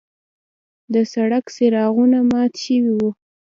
د 0.93 0.95
سړک 1.13 1.45
څراغونه 1.55 2.19
مات 2.29 2.53
شوي 2.63 2.91
وو. 2.97 3.09